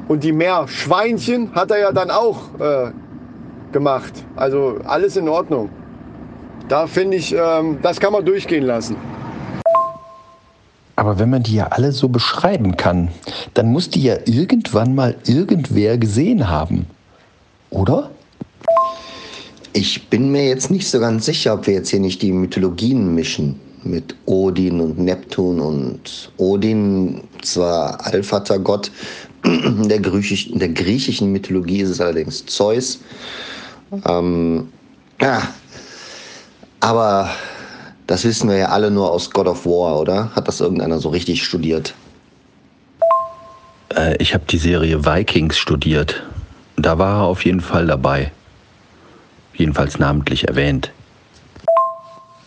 Und 0.07 0.23
die 0.23 0.31
Meerschweinchen 0.31 1.53
hat 1.53 1.71
er 1.71 1.79
ja 1.79 1.91
dann 1.91 2.09
auch 2.09 2.59
äh, 2.59 2.91
gemacht. 3.75 4.13
Also 4.37 4.79
alles 4.85 5.17
in 5.17 5.27
Ordnung. 5.27 5.69
Da 6.69 6.87
finde 6.87 7.17
ich, 7.17 7.35
ähm, 7.37 7.77
das 7.81 7.99
kann 7.99 8.13
man 8.13 8.25
durchgehen 8.25 8.63
lassen. 8.63 8.95
Aber 10.95 11.19
wenn 11.19 11.29
man 11.29 11.43
die 11.43 11.55
ja 11.55 11.67
alle 11.67 11.91
so 11.91 12.07
beschreiben 12.07 12.77
kann, 12.77 13.09
dann 13.53 13.73
muss 13.73 13.89
die 13.89 14.03
ja 14.03 14.15
irgendwann 14.23 14.95
mal 14.95 15.15
irgendwer 15.27 15.97
gesehen 15.97 16.49
haben. 16.49 16.85
Oder? 17.69 18.09
Ich 19.73 20.07
bin 20.07 20.31
mir 20.31 20.47
jetzt 20.47 20.71
nicht 20.71 20.87
so 20.87 21.01
ganz 21.01 21.25
sicher, 21.25 21.53
ob 21.53 21.67
wir 21.67 21.73
jetzt 21.73 21.89
hier 21.89 21.99
nicht 21.99 22.21
die 22.21 22.31
Mythologien 22.31 23.13
mischen. 23.13 23.59
Mit 23.83 24.15
Odin 24.25 24.79
und 24.79 24.97
Neptun 24.97 25.59
und 25.59 26.31
Odin, 26.37 27.21
zwar 27.43 28.03
Allvatergott, 28.03 28.89
der, 29.43 29.99
Griechisch, 29.99 30.49
der 30.53 30.69
griechischen 30.69 31.31
Mythologie 31.31 31.81
ist 31.81 31.89
es 31.89 32.01
allerdings 32.01 32.45
Zeus. 32.47 32.99
Ähm, 34.05 34.71
ja. 35.21 35.41
Aber 36.79 37.29
das 38.07 38.23
wissen 38.23 38.49
wir 38.49 38.57
ja 38.57 38.69
alle 38.69 38.91
nur 38.91 39.11
aus 39.11 39.31
God 39.31 39.47
of 39.47 39.65
War, 39.65 39.99
oder? 39.99 40.31
Hat 40.35 40.47
das 40.47 40.61
irgendeiner 40.61 40.99
so 40.99 41.09
richtig 41.09 41.43
studiert? 41.43 41.93
Äh, 43.95 44.15
ich 44.17 44.33
habe 44.33 44.43
die 44.49 44.57
Serie 44.57 45.05
Vikings 45.05 45.57
studiert. 45.57 46.23
Da 46.77 46.97
war 46.97 47.21
er 47.21 47.23
auf 47.23 47.45
jeden 47.45 47.61
Fall 47.61 47.87
dabei. 47.87 48.31
Jedenfalls 49.53 49.99
namentlich 49.99 50.47
erwähnt. 50.47 50.91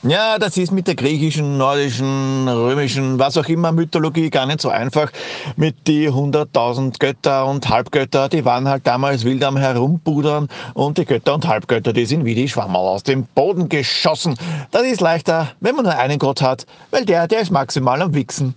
Ja, 0.05 0.39
das 0.39 0.57
ist 0.57 0.71
mit 0.71 0.87
der 0.87 0.95
griechischen, 0.95 1.59
nordischen, 1.59 2.47
römischen, 2.47 3.19
was 3.19 3.37
auch 3.37 3.47
immer 3.47 3.73
Mythologie 3.73 4.31
gar 4.31 4.47
nicht 4.47 4.61
so 4.61 4.69
einfach. 4.69 5.11
Mit 5.57 5.89
die 5.89 6.09
100.000 6.09 7.01
Götter 7.01 7.47
und 7.47 7.69
Halbgötter, 7.69 8.29
die 8.29 8.45
waren 8.45 8.69
halt 8.69 8.87
damals 8.87 9.25
wild 9.25 9.43
am 9.43 9.57
Herumpudern 9.57 10.49
und 10.75 10.99
die 10.99 11.05
Götter 11.05 11.35
und 11.35 11.49
Halbgötter, 11.49 11.93
die 11.93 12.07
sind 12.07 12.25
wie 12.25 12.37
die 12.37 12.49
Schwammerl 12.49 12.87
aus 12.87 13.03
dem 13.03 13.25
Boden 13.25 13.69
geschossen. 13.69 14.37
Das 14.71 14.83
ist 14.83 15.01
leichter, 15.01 15.49
wenn 15.59 15.75
man 15.75 15.85
nur 15.85 15.99
einen 15.99 16.21
Gott 16.21 16.43
hat, 16.43 16.65
weil 16.93 17.05
der, 17.05 17.27
der 17.27 17.41
ist 17.41 17.51
maximal 17.51 18.01
am 18.01 18.15
Wichsen. 18.15 18.55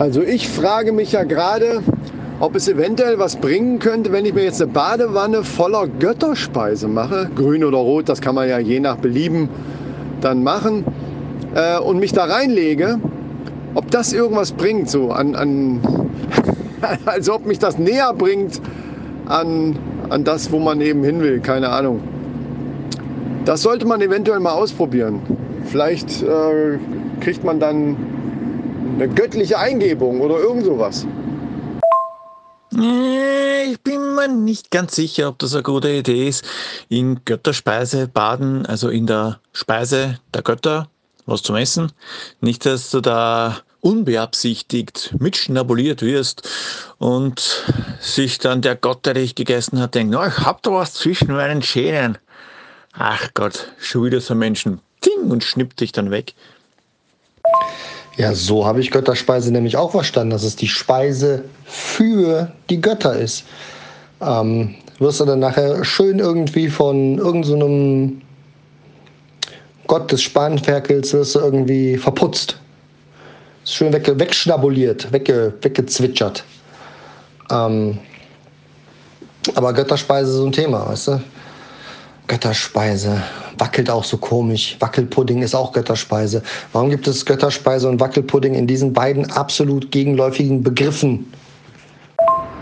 Also 0.00 0.22
ich 0.22 0.48
frage 0.48 0.90
mich 0.90 1.12
ja 1.12 1.22
gerade, 1.22 1.84
ob 2.40 2.54
es 2.54 2.68
eventuell 2.68 3.18
was 3.18 3.36
bringen 3.36 3.78
könnte, 3.78 4.12
wenn 4.12 4.24
ich 4.24 4.34
mir 4.34 4.44
jetzt 4.44 4.62
eine 4.62 4.70
Badewanne 4.70 5.42
voller 5.42 5.88
Götterspeise 5.88 6.86
mache, 6.86 7.28
grün 7.34 7.64
oder 7.64 7.78
rot, 7.78 8.08
das 8.08 8.20
kann 8.20 8.34
man 8.34 8.48
ja 8.48 8.58
je 8.58 8.78
nach 8.78 8.96
Belieben 8.96 9.48
dann 10.20 10.42
machen, 10.42 10.84
äh, 11.54 11.78
und 11.78 11.98
mich 11.98 12.12
da 12.12 12.24
reinlege, 12.24 13.00
ob 13.74 13.90
das 13.90 14.12
irgendwas 14.12 14.52
bringt, 14.52 14.88
so 14.88 15.10
an, 15.10 15.34
an 15.34 15.80
als 17.06 17.28
ob 17.28 17.46
mich 17.46 17.58
das 17.58 17.78
näher 17.78 18.12
bringt 18.14 18.60
an, 19.26 19.76
an 20.08 20.24
das, 20.24 20.52
wo 20.52 20.58
man 20.58 20.80
eben 20.80 21.02
hin 21.02 21.20
will, 21.20 21.40
keine 21.40 21.68
Ahnung. 21.70 22.00
Das 23.44 23.62
sollte 23.62 23.86
man 23.86 24.00
eventuell 24.00 24.40
mal 24.40 24.52
ausprobieren. 24.52 25.20
Vielleicht 25.64 26.22
äh, 26.22 26.78
kriegt 27.20 27.44
man 27.44 27.58
dann 27.58 27.96
eine 28.96 29.08
göttliche 29.08 29.58
Eingebung 29.58 30.20
oder 30.20 30.38
irgend 30.38 30.64
sowas. 30.64 31.06
Ich 32.80 33.80
bin 33.80 34.14
mir 34.14 34.28
nicht 34.28 34.70
ganz 34.70 34.94
sicher, 34.94 35.28
ob 35.28 35.38
das 35.40 35.52
eine 35.52 35.64
gute 35.64 35.90
Idee 35.90 36.28
ist, 36.28 36.44
in 36.88 37.24
Götterspeise 37.24 38.06
baden, 38.06 38.66
also 38.66 38.88
in 38.88 39.06
der 39.06 39.40
Speise 39.52 40.20
der 40.32 40.42
Götter, 40.42 40.88
was 41.26 41.42
zum 41.42 41.56
Essen. 41.56 41.90
Nicht, 42.40 42.66
dass 42.66 42.90
du 42.90 43.00
da 43.00 43.58
unbeabsichtigt 43.80 45.14
mitschnabuliert 45.18 46.02
wirst 46.02 46.48
und 46.98 47.64
sich 48.00 48.38
dann 48.38 48.62
der 48.62 48.76
Gott, 48.76 49.06
der 49.06 49.14
dich 49.14 49.34
gegessen 49.34 49.80
hat, 49.80 49.96
denkt, 49.96 50.14
oh, 50.14 50.24
ich 50.24 50.38
hab 50.38 50.62
da 50.62 50.70
was 50.70 50.94
zwischen 50.94 51.32
meinen 51.32 51.62
Schäden. 51.62 52.16
Ach 52.92 53.28
Gott, 53.34 53.72
schon 53.80 54.04
wieder 54.04 54.20
so 54.20 54.34
ein 54.34 54.38
Menschen. 54.38 54.80
Ting, 55.00 55.30
und 55.30 55.42
schnippt 55.42 55.80
dich 55.80 55.90
dann 55.90 56.12
weg. 56.12 56.34
Ja, 58.18 58.34
so 58.34 58.66
habe 58.66 58.80
ich 58.80 58.90
Götterspeise 58.90 59.52
nämlich 59.52 59.76
auch 59.76 59.92
verstanden, 59.92 60.30
dass 60.30 60.42
es 60.42 60.56
die 60.56 60.66
Speise 60.66 61.44
für 61.64 62.50
die 62.68 62.80
Götter 62.80 63.16
ist. 63.16 63.44
Ähm, 64.20 64.74
wirst 64.98 65.20
du 65.20 65.24
dann 65.24 65.38
nachher 65.38 65.84
schön 65.84 66.18
irgendwie 66.18 66.68
von 66.68 67.18
irgendeinem 67.18 68.20
so 68.20 68.26
Gott 69.86 70.10
des 70.10 70.20
Spanferkels 70.20 71.12
wirst 71.14 71.36
du 71.36 71.38
irgendwie 71.38 71.96
verputzt. 71.96 72.58
Schön 73.64 73.92
wegge 73.92 74.18
wegschnabuliert, 74.18 75.12
wegge 75.12 75.54
weggezwitschert. 75.62 76.42
Ähm, 77.52 77.98
aber 79.54 79.72
Götterspeise 79.72 80.30
ist 80.30 80.36
so 80.38 80.44
ein 80.44 80.52
Thema, 80.52 80.88
weißt 80.88 81.08
du? 81.08 81.20
Götterspeise. 82.28 83.22
Wackelt 83.58 83.90
auch 83.90 84.04
so 84.04 84.18
komisch. 84.18 84.76
Wackelpudding 84.78 85.42
ist 85.42 85.54
auch 85.54 85.72
Götterspeise. 85.72 86.42
Warum 86.72 86.90
gibt 86.90 87.08
es 87.08 87.26
Götterspeise 87.26 87.88
und 87.88 87.98
Wackelpudding 87.98 88.54
in 88.54 88.66
diesen 88.66 88.92
beiden 88.92 89.30
absolut 89.32 89.90
gegenläufigen 89.90 90.62
Begriffen? 90.62 91.32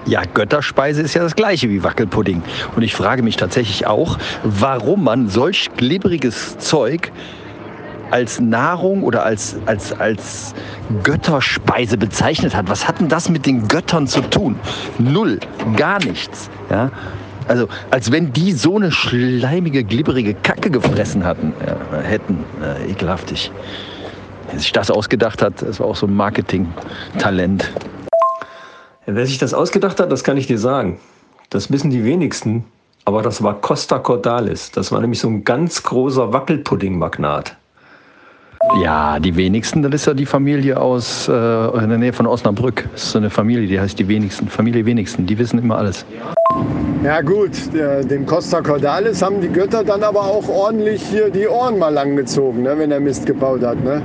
Ja, 0.06 0.22
Götterspeise 0.22 1.02
ist 1.02 1.14
ja 1.14 1.22
das 1.22 1.34
gleiche 1.34 1.68
wie 1.68 1.82
Wackelpudding. 1.82 2.42
Und 2.76 2.82
ich 2.82 2.94
frage 2.94 3.22
mich 3.22 3.36
tatsächlich 3.36 3.86
auch, 3.86 4.18
warum 4.44 5.02
man 5.02 5.28
solch 5.28 5.68
glibberiges 5.76 6.56
Zeug 6.58 7.10
als 8.12 8.38
Nahrung 8.38 9.02
oder 9.02 9.24
als, 9.24 9.56
als, 9.66 9.92
als 9.92 10.54
Götterspeise 11.02 11.96
bezeichnet 11.96 12.54
hat. 12.54 12.68
Was 12.68 12.86
hat 12.86 13.00
denn 13.00 13.08
das 13.08 13.28
mit 13.28 13.46
den 13.46 13.66
Göttern 13.66 14.06
zu 14.06 14.20
tun? 14.20 14.56
Null, 14.98 15.40
gar 15.76 15.98
nichts. 16.04 16.50
Ja? 16.70 16.92
Also 17.48 17.68
als 17.90 18.10
wenn 18.10 18.32
die 18.32 18.52
so 18.52 18.76
eine 18.76 18.90
schleimige, 18.90 19.84
glibberige 19.84 20.34
Kacke 20.34 20.70
gefressen 20.70 21.24
hatten, 21.24 21.52
ja, 21.66 22.00
hätten. 22.00 22.44
Äh, 22.62 22.90
ekelhaftig. 22.90 23.52
Wer 24.50 24.58
sich 24.58 24.72
das 24.72 24.90
ausgedacht 24.90 25.42
hat, 25.42 25.62
das 25.62 25.80
war 25.80 25.86
auch 25.86 25.96
so 25.96 26.06
ein 26.06 26.14
Marketing-Talent. 26.14 27.72
Wer 29.06 29.26
sich 29.26 29.38
das 29.38 29.54
ausgedacht 29.54 30.00
hat, 30.00 30.10
das 30.10 30.24
kann 30.24 30.36
ich 30.36 30.46
dir 30.46 30.58
sagen. 30.58 30.98
Das 31.50 31.70
wissen 31.70 31.90
die 31.90 32.04
wenigsten. 32.04 32.64
Aber 33.04 33.22
das 33.22 33.40
war 33.40 33.54
Costa 33.60 34.00
Cordalis. 34.00 34.72
Das 34.72 34.90
war 34.90 35.00
nämlich 35.00 35.20
so 35.20 35.28
ein 35.28 35.44
ganz 35.44 35.82
großer 35.82 36.32
Wackelpudding-Magnat. 36.32 37.56
Ja, 38.82 39.20
die 39.20 39.36
wenigsten, 39.36 39.82
das 39.82 39.94
ist 39.94 40.06
ja 40.06 40.14
die 40.14 40.26
Familie 40.26 40.80
aus 40.80 41.28
äh, 41.28 41.32
in 41.32 41.88
der 41.88 41.98
Nähe 41.98 42.12
von 42.12 42.26
Osnabrück. 42.26 42.88
Das 42.92 43.04
ist 43.04 43.12
so 43.12 43.18
eine 43.18 43.30
Familie, 43.30 43.68
die 43.68 43.78
heißt 43.78 43.96
die 43.96 44.08
wenigsten. 44.08 44.48
Familie 44.48 44.84
wenigsten, 44.86 45.24
die 45.24 45.38
wissen 45.38 45.60
immer 45.60 45.78
alles. 45.78 46.04
Ja 47.06 47.20
gut, 47.20 47.52
der, 47.72 48.02
dem 48.02 48.26
Costa 48.26 48.62
Cordalis 48.62 49.22
haben 49.22 49.40
die 49.40 49.48
Götter 49.48 49.84
dann 49.84 50.02
aber 50.02 50.22
auch 50.22 50.48
ordentlich 50.48 51.02
hier 51.02 51.30
die 51.30 51.46
Ohren 51.46 51.78
mal 51.78 51.94
lang 51.94 52.16
gezogen, 52.16 52.62
ne, 52.62 52.74
wenn 52.76 52.90
er 52.90 52.98
Mist 52.98 53.26
gebaut 53.26 53.62
hat. 53.62 53.82
Ne? 53.84 54.02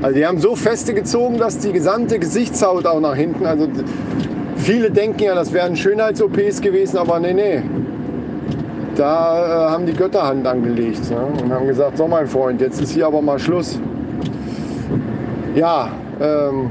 Also 0.00 0.14
die 0.16 0.24
haben 0.24 0.38
so 0.38 0.54
feste 0.54 0.94
gezogen, 0.94 1.36
dass 1.36 1.58
die 1.58 1.72
gesamte 1.72 2.18
Gesichtshaut 2.18 2.86
auch 2.86 3.00
nach 3.00 3.16
hinten, 3.16 3.44
also 3.44 3.68
viele 4.56 4.90
denken 4.90 5.24
ja, 5.24 5.34
das 5.34 5.52
wären 5.52 5.76
Schönheits-OPs 5.76 6.62
gewesen, 6.62 6.96
aber 6.96 7.20
nee, 7.20 7.34
nee. 7.34 7.62
Da 8.96 9.66
äh, 9.66 9.70
haben 9.70 9.84
die 9.84 9.92
Götter 9.92 10.26
Hand 10.26 10.46
angelegt 10.46 11.10
ne? 11.10 11.18
und 11.42 11.52
haben 11.52 11.66
gesagt, 11.66 11.98
so 11.98 12.08
mein 12.08 12.26
Freund, 12.26 12.62
jetzt 12.62 12.80
ist 12.80 12.92
hier 12.92 13.08
aber 13.08 13.20
mal 13.20 13.38
Schluss. 13.38 13.78
Ja, 15.54 15.90
ähm, 16.18 16.70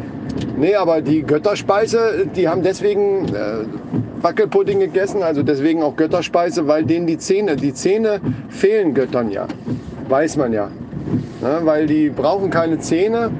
nee, 0.58 0.74
aber 0.74 1.02
die 1.02 1.22
Götterspeise, 1.22 2.26
die 2.36 2.50
haben 2.50 2.64
deswegen 2.64 3.28
äh, 3.28 3.66
Wackelpudding 4.22 4.80
gegessen, 4.80 5.24
also 5.24 5.44
deswegen 5.44 5.84
auch 5.84 5.96
Götterspeise, 5.96 6.68
weil 6.68 6.84
denen 6.84 7.08
die 7.08 7.18
Zähne, 7.18 7.56
die 7.56 7.74
Zähne 7.74 8.20
fehlen 8.50 8.94
Göttern 8.94 9.32
ja. 9.32 9.48
Weiß 10.10 10.38
man 10.38 10.54
ja. 10.54 10.70
Ne, 11.42 11.60
weil 11.64 11.86
die 11.86 12.10
brauchen 12.10 12.50
keine 12.50 12.80
Zähne. 12.80 13.32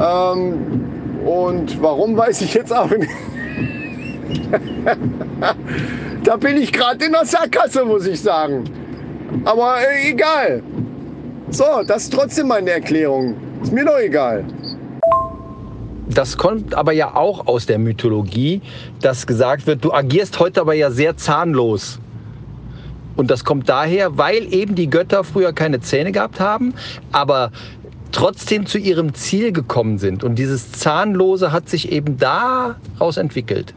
Ähm, 0.00 0.84
und 1.24 1.82
warum 1.82 2.16
weiß 2.16 2.42
ich 2.42 2.54
jetzt 2.54 2.72
auch 2.72 2.90
nicht. 2.90 3.10
da 6.24 6.36
bin 6.36 6.56
ich 6.56 6.72
gerade 6.72 7.04
in 7.04 7.12
der 7.12 7.24
Sackgasse, 7.24 7.84
muss 7.84 8.06
ich 8.06 8.20
sagen. 8.20 8.64
Aber 9.44 9.76
äh, 9.80 10.10
egal. 10.10 10.62
So, 11.50 11.64
das 11.86 12.04
ist 12.04 12.12
trotzdem 12.12 12.48
meine 12.48 12.70
Erklärung. 12.70 13.34
Ist 13.62 13.72
mir 13.72 13.84
doch 13.84 13.98
egal. 13.98 14.44
Das 16.08 16.36
kommt 16.36 16.74
aber 16.74 16.92
ja 16.92 17.14
auch 17.14 17.46
aus 17.46 17.66
der 17.66 17.78
Mythologie, 17.78 18.62
dass 19.00 19.26
gesagt 19.26 19.66
wird, 19.66 19.84
du 19.84 19.92
agierst 19.92 20.38
heute 20.40 20.60
aber 20.60 20.74
ja 20.74 20.90
sehr 20.90 21.16
zahnlos. 21.16 21.98
Und 23.16 23.30
das 23.30 23.44
kommt 23.44 23.68
daher, 23.68 24.16
weil 24.16 24.52
eben 24.54 24.74
die 24.74 24.88
Götter 24.88 25.24
früher 25.24 25.52
keine 25.52 25.80
Zähne 25.80 26.12
gehabt 26.12 26.40
haben, 26.40 26.74
aber 27.12 27.50
trotzdem 28.12 28.64
zu 28.64 28.78
ihrem 28.78 29.12
Ziel 29.14 29.52
gekommen 29.52 29.98
sind. 29.98 30.24
Und 30.24 30.36
dieses 30.36 30.72
Zahnlose 30.72 31.52
hat 31.52 31.68
sich 31.68 31.92
eben 31.92 32.16
daraus 32.16 33.16
entwickelt. 33.16 33.74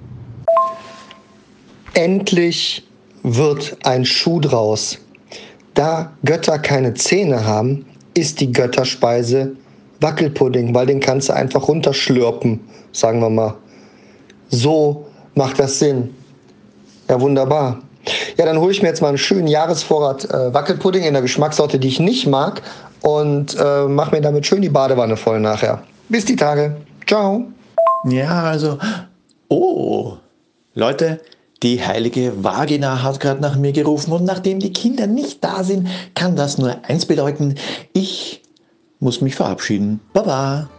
Endlich 1.93 2.87
wird 3.23 3.77
ein 3.83 4.05
Schuh 4.05 4.39
draus. 4.39 4.99
Da 5.73 6.13
Götter 6.23 6.59
keine 6.59 6.93
Zähne 6.93 7.45
haben, 7.45 7.85
ist 8.13 8.39
die 8.39 8.51
Götterspeise 8.51 9.55
Wackelpudding, 10.01 10.73
weil 10.73 10.85
den 10.85 10.99
kannst 10.99 11.29
du 11.29 11.33
einfach 11.33 11.67
runterschlürpen, 11.67 12.59
sagen 12.91 13.19
wir 13.21 13.29
mal. 13.29 13.55
So 14.49 15.05
macht 15.35 15.59
das 15.59 15.79
Sinn. 15.79 16.13
Ja, 17.09 17.19
wunderbar. 17.21 17.79
Ja, 18.37 18.45
dann 18.45 18.59
hole 18.59 18.71
ich 18.71 18.81
mir 18.81 18.87
jetzt 18.87 19.01
mal 19.01 19.09
einen 19.09 19.17
schönen 19.17 19.47
Jahresvorrat 19.47 20.25
äh, 20.25 20.53
Wackelpudding 20.53 21.03
in 21.03 21.13
der 21.13 21.21
Geschmackssorte, 21.21 21.77
die 21.77 21.87
ich 21.87 21.99
nicht 21.99 22.27
mag 22.27 22.61
und 23.01 23.55
äh, 23.59 23.85
mache 23.85 24.15
mir 24.15 24.21
damit 24.21 24.45
schön 24.45 24.61
die 24.61 24.69
Badewanne 24.69 25.17
voll 25.17 25.39
nachher. 25.39 25.83
Bis 26.09 26.25
die 26.25 26.35
Tage. 26.35 26.77
Ciao. 27.07 27.45
Ja, 28.05 28.43
also, 28.43 28.77
oh, 29.49 30.13
Leute, 30.73 31.21
die 31.61 31.85
heilige 31.85 32.43
Vagina 32.43 33.03
hat 33.03 33.19
gerade 33.19 33.41
nach 33.41 33.55
mir 33.55 33.71
gerufen 33.71 34.11
und 34.11 34.23
nachdem 34.23 34.59
die 34.59 34.73
Kinder 34.73 35.05
nicht 35.05 35.43
da 35.43 35.63
sind, 35.63 35.87
kann 36.15 36.35
das 36.35 36.57
nur 36.57 36.75
eins 36.87 37.05
bedeuten. 37.05 37.55
Ich 37.93 38.40
muss 39.01 39.19
mich 39.19 39.35
verabschieden. 39.35 39.99
Baba. 40.13 40.69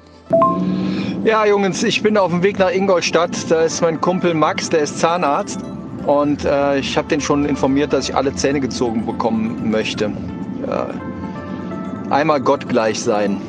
Ja, 1.24 1.44
Jungs, 1.44 1.82
ich 1.82 2.02
bin 2.02 2.16
auf 2.16 2.30
dem 2.30 2.42
Weg 2.42 2.58
nach 2.58 2.70
Ingolstadt. 2.70 3.30
Da 3.50 3.62
ist 3.62 3.82
mein 3.82 4.00
Kumpel 4.00 4.32
Max, 4.32 4.70
der 4.70 4.80
ist 4.80 4.98
Zahnarzt. 4.98 5.60
Und 6.06 6.44
äh, 6.44 6.78
ich 6.78 6.96
habe 6.96 7.08
den 7.08 7.20
schon 7.20 7.44
informiert, 7.44 7.92
dass 7.92 8.08
ich 8.08 8.16
alle 8.16 8.34
Zähne 8.34 8.60
gezogen 8.60 9.04
bekommen 9.04 9.70
möchte. 9.70 10.10
Ja. 10.66 10.88
Einmal 12.10 12.40
Gott 12.40 12.68
gleich 12.68 13.00
sein. 13.00 13.40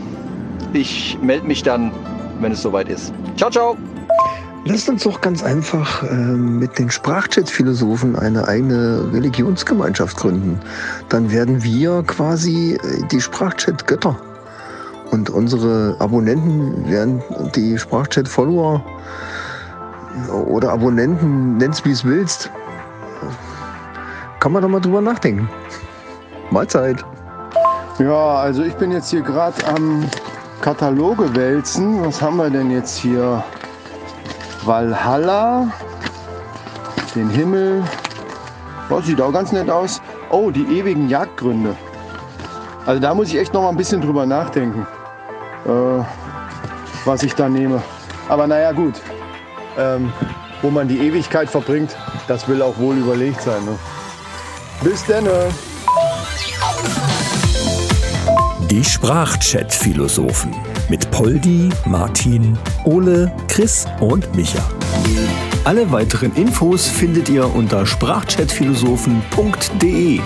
Ich 0.74 1.18
melde 1.22 1.48
mich 1.48 1.64
dann, 1.64 1.92
wenn 2.42 2.52
es 2.52 2.62
soweit 2.62 2.90
ist. 2.90 3.14
Ciao, 3.38 3.50
ciao. 3.50 3.78
Lasst 4.66 4.88
uns 4.88 5.04
doch 5.04 5.20
ganz 5.20 5.44
einfach 5.44 6.04
äh, 6.04 6.14
mit 6.14 6.80
den 6.80 6.90
Sprachchat-Philosophen 6.90 8.16
eine 8.16 8.48
eigene 8.48 9.10
Religionsgemeinschaft 9.12 10.16
gründen. 10.16 10.60
Dann 11.10 11.32
werden 11.32 11.64
wir 11.64 12.04
quasi 12.04 12.76
äh, 12.76 13.08
die 13.12 13.20
Sprachchat-Götter. 13.20 14.16
Und 15.14 15.30
unsere 15.30 15.96
Abonnenten 16.00 16.90
werden 16.90 17.22
die 17.54 17.78
Sprachchat-Follower 17.78 18.82
oder 20.48 20.72
Abonnenten, 20.72 21.58
nenn's 21.58 21.86
wie 21.86 21.92
es 21.92 22.04
willst. 22.04 22.50
Kann 24.40 24.54
man 24.54 24.64
doch 24.64 24.70
mal 24.70 24.80
drüber 24.80 25.02
nachdenken. 25.02 25.48
Mahlzeit. 26.50 27.06
Ja, 28.00 28.38
also 28.38 28.64
ich 28.64 28.74
bin 28.74 28.92
jetzt 28.92 29.12
hier 29.12 29.22
gerade 29.22 29.64
am 29.68 30.04
Kataloge 30.62 31.36
wälzen. 31.36 32.04
Was 32.04 32.20
haben 32.20 32.38
wir 32.38 32.50
denn 32.50 32.72
jetzt 32.72 32.98
hier? 32.98 33.44
Valhalla, 34.66 35.68
den 37.14 37.30
Himmel. 37.30 37.84
Oh, 38.90 39.00
sieht 39.00 39.22
auch 39.22 39.32
ganz 39.32 39.52
nett 39.52 39.70
aus. 39.70 40.02
Oh, 40.32 40.50
die 40.50 40.80
ewigen 40.80 41.08
Jagdgründe. 41.08 41.76
Also 42.88 43.00
da 43.00 43.14
muss 43.14 43.28
ich 43.28 43.38
echt 43.38 43.54
noch 43.54 43.62
mal 43.62 43.70
ein 43.70 43.78
bisschen 43.78 44.02
drüber 44.02 44.26
nachdenken, 44.26 44.88
äh, 45.66 46.04
was 47.06 47.24
ich 47.24 47.34
da 47.36 47.50
nehme. 47.50 47.82
Aber 48.30 48.48
naja, 48.48 48.72
gut. 48.72 49.02
Ähm, 49.78 50.14
wo 50.62 50.70
man 50.70 50.88
die 50.88 51.00
Ewigkeit 51.00 51.50
verbringt, 51.50 51.98
das 52.28 52.48
will 52.48 52.62
auch 52.62 52.78
wohl 52.78 52.96
überlegt 52.98 53.42
sein. 53.42 53.66
Ne? 53.66 53.78
Bis 54.82 55.04
dann. 55.06 55.28
Die 58.70 58.84
Sprachchat-Philosophen 58.84 60.54
mit 60.90 61.10
Poldi, 61.12 61.70
Martin, 61.86 62.58
Ole, 62.86 63.32
Chris 63.48 63.86
und 64.00 64.36
Micha. 64.36 64.64
Alle 65.64 65.92
weiteren 65.92 66.34
Infos 66.36 66.88
findet 66.88 67.30
ihr 67.30 67.54
unter 67.54 67.86
sprachchatphilosophen.de. 67.86 70.22